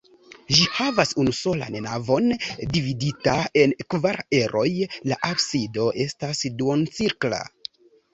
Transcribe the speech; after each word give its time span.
Ĝi 0.57 0.63
havas 0.75 1.09
unusolan 1.23 1.75
navon, 1.85 2.31
dividita 2.77 3.35
en 3.63 3.75
kvar 3.95 4.17
eroj; 4.39 4.65
la 5.11 5.19
absido 5.29 5.85
estas 6.07 6.43
duoncirkla. 6.63 7.43